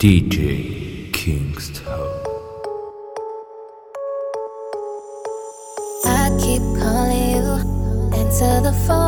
[0.00, 1.84] DJ Kingston.
[6.04, 9.07] I keep calling you, answer the phone.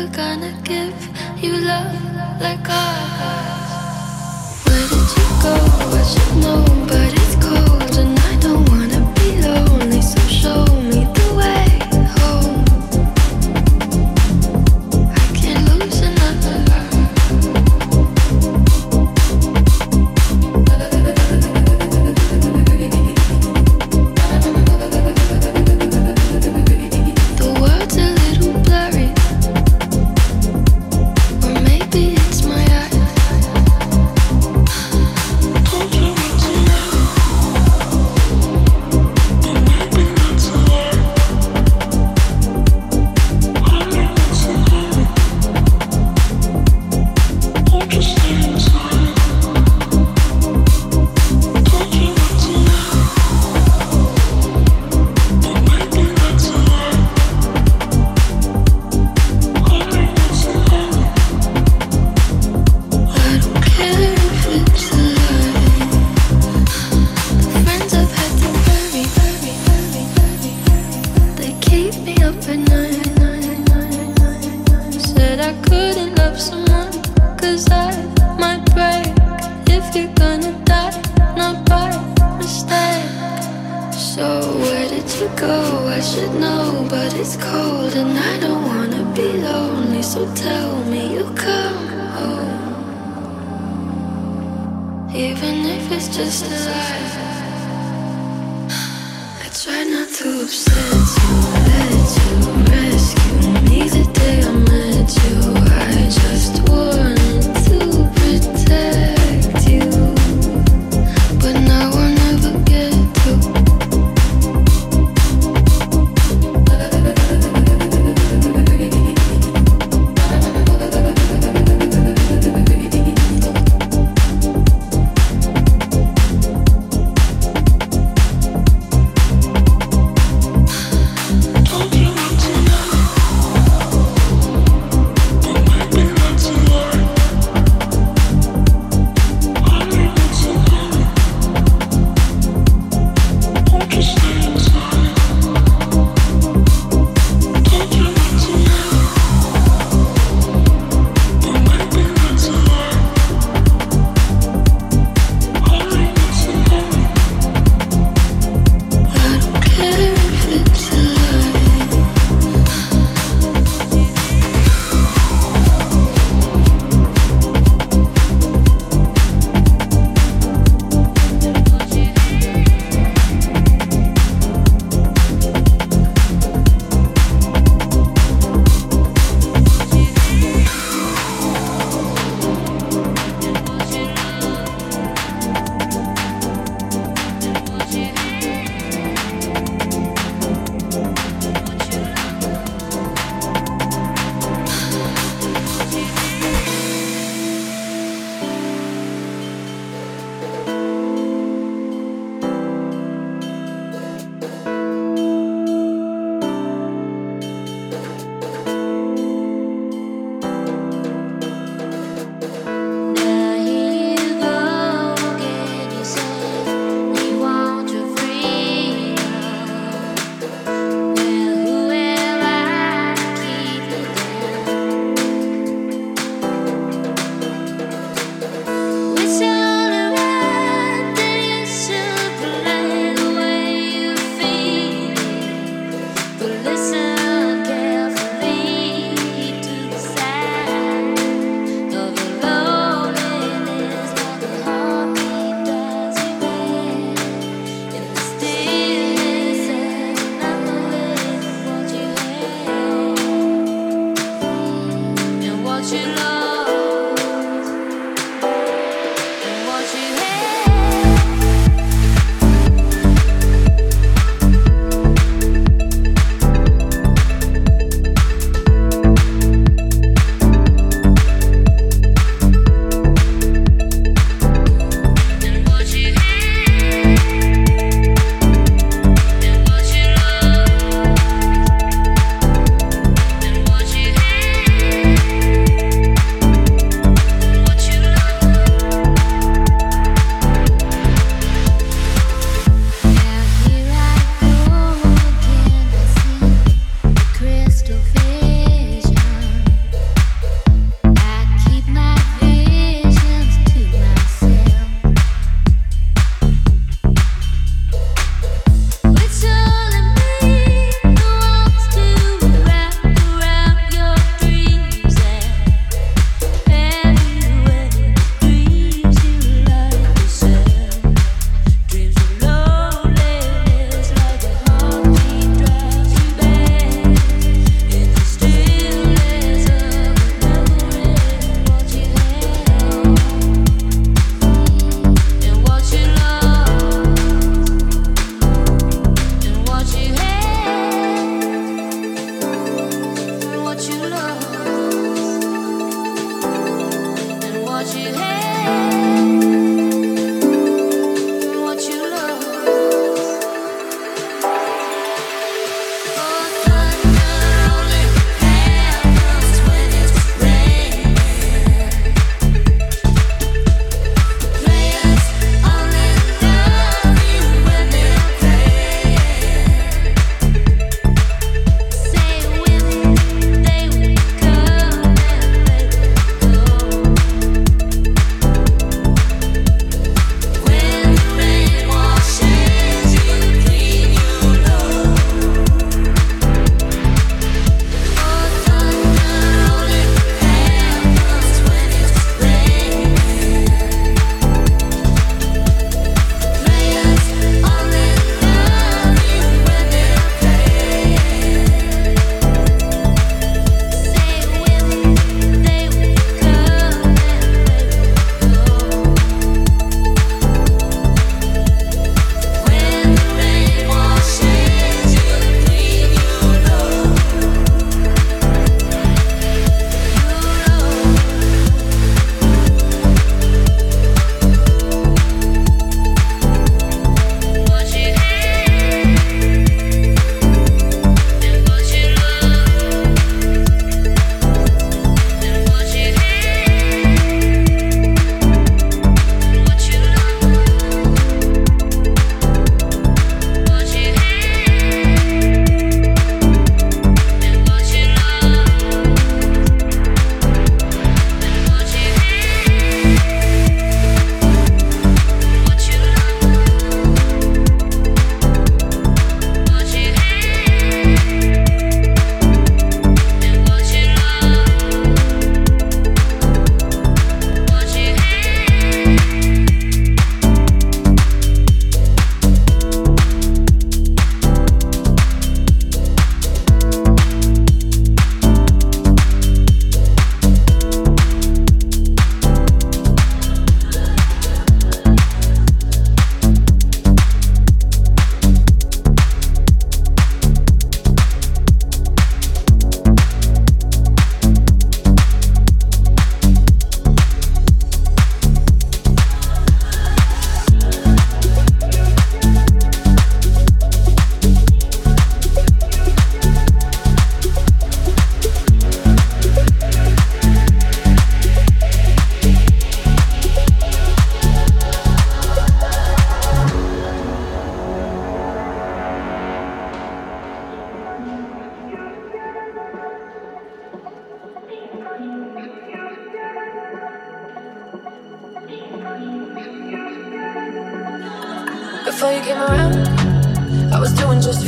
[0.00, 1.08] never gonna give
[1.42, 4.64] you love like ours.
[4.64, 5.54] Where did you go?
[5.92, 7.89] I should know, but it's cold.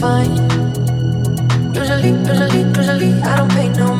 [0.02, 0.34] Fine.
[1.78, 3.91] Usually, usually, usually, I don't pay no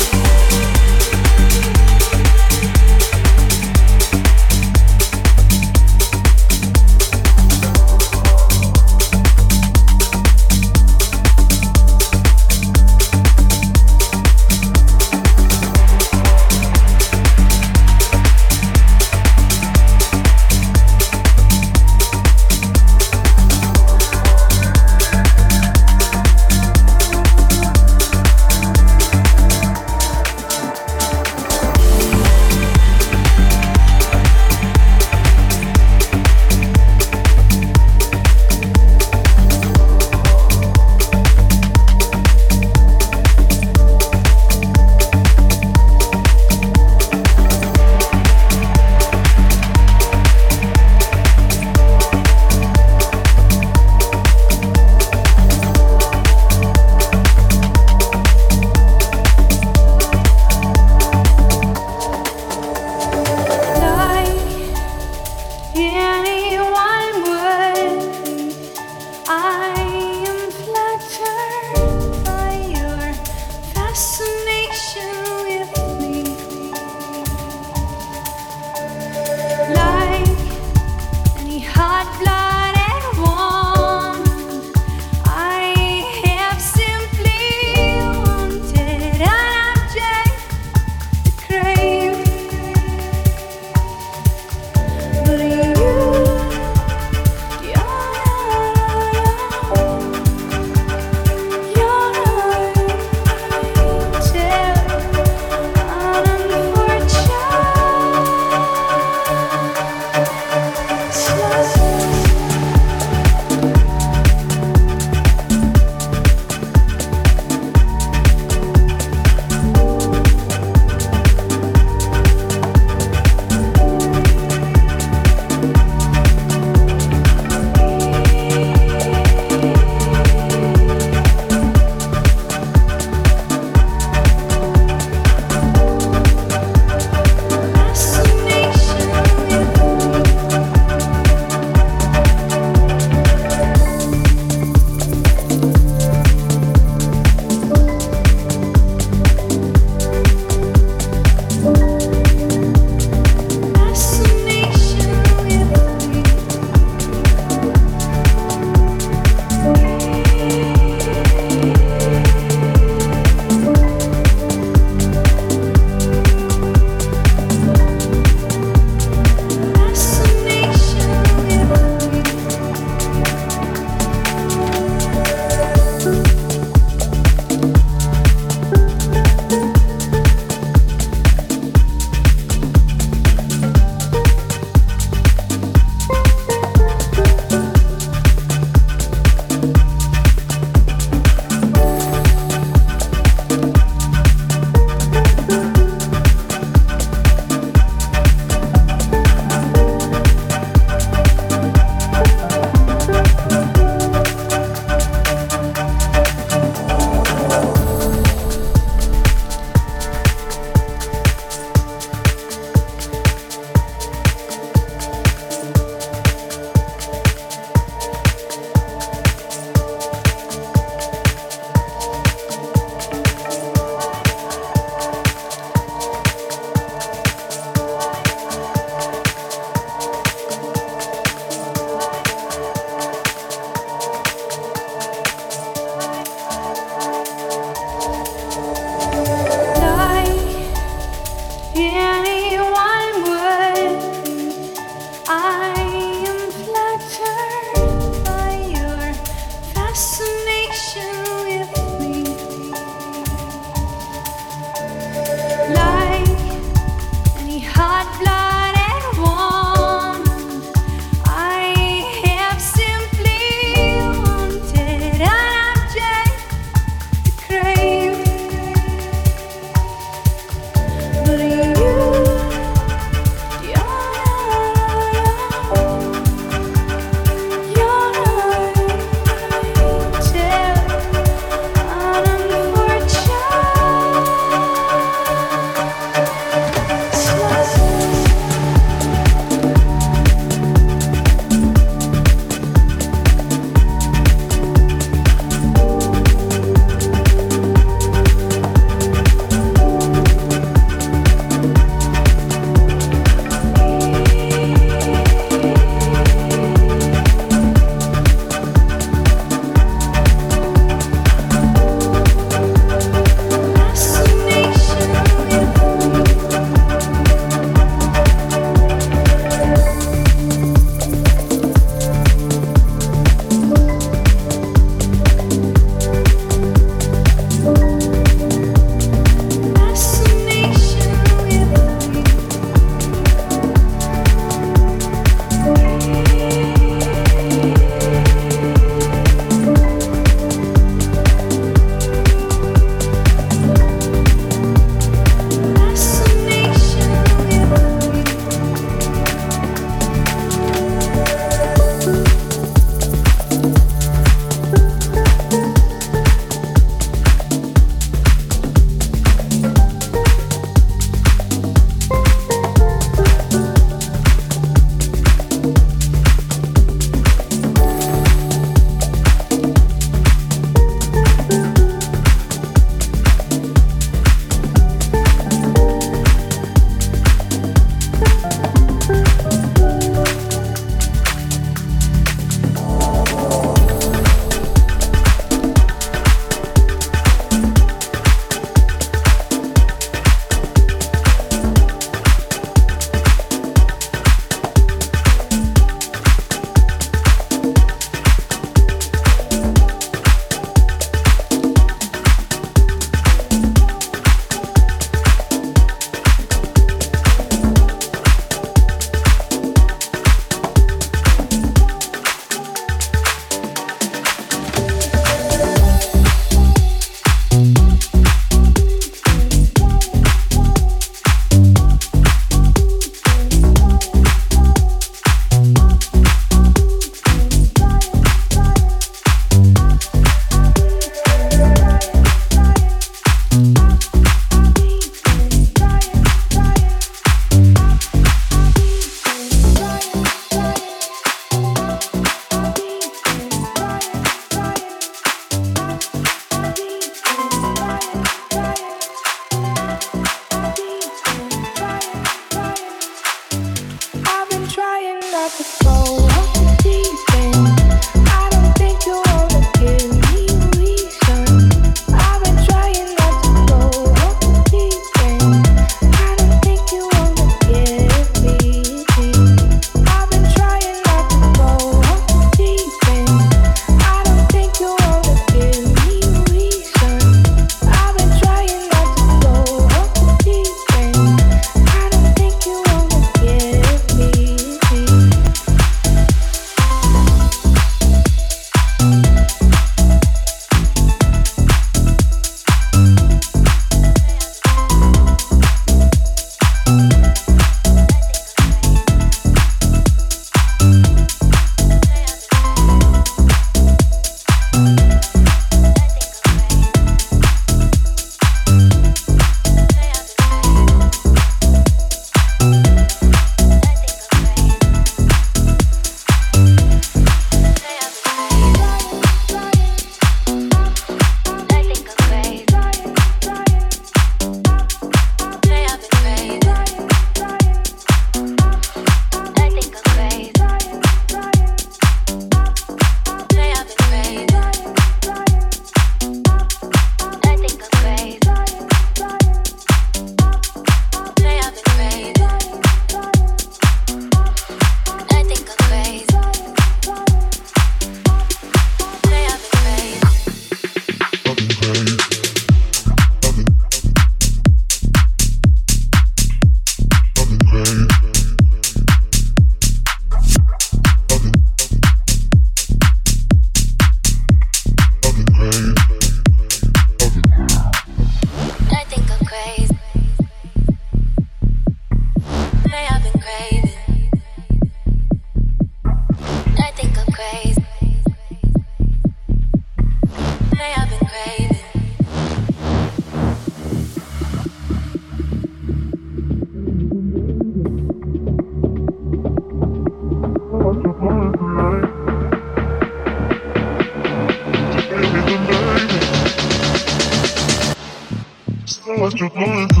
[599.41, 600.00] Thank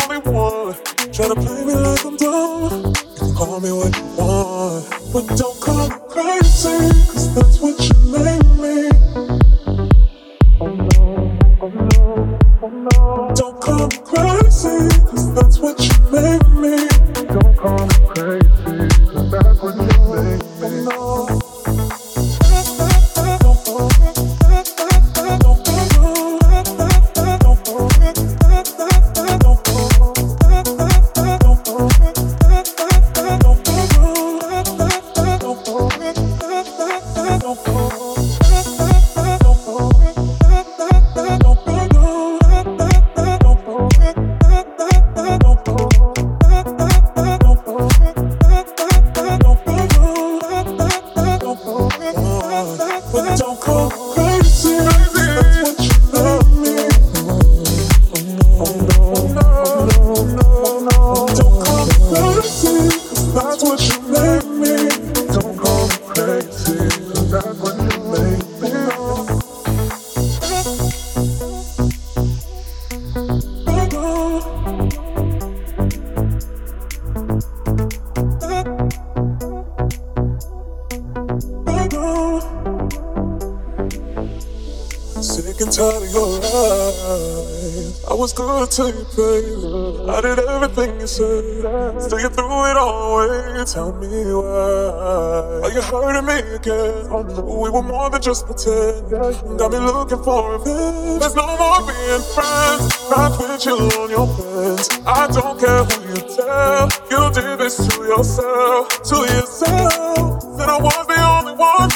[97.27, 99.11] We were more than just pretend.
[99.11, 101.19] Got me looking for revenge.
[101.19, 103.09] There's no more being friends.
[103.09, 104.89] Not with you on your friends.
[105.05, 106.89] I don't care who you tell.
[107.11, 109.03] You did this to yourself.
[109.03, 110.41] To yourself.
[110.57, 111.89] Said I was the only one.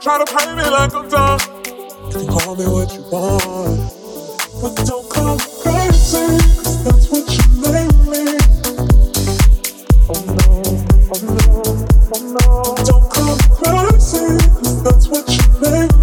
[0.00, 1.40] Try to play me like I'm dumb.
[2.06, 4.00] You can call me what you want.
[4.62, 8.24] But don't call me crazy, cause that's what you made me.
[10.08, 10.46] Oh no,
[11.12, 11.62] oh no,
[12.14, 12.59] oh no.
[15.60, 15.99] What